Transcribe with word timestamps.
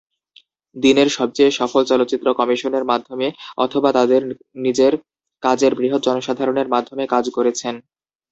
দিনের 0.75 1.09
সবচেয়ে 1.17 1.51
সফল 1.51 1.81
চিত্রশিল্পী 1.83 2.39
কমিশনের 2.39 2.87
মাধ্যমে 2.91 3.27
অথবা 3.57 3.89
তাদের 3.97 4.21
নিজের 4.65 4.93
কাজের 5.43 5.71
বৃহৎ 5.75 6.01
জনসাধারণের 6.07 6.71
মাধ্যমে 6.73 7.03
কাজ 7.13 7.25
করেছেন। 7.29 7.75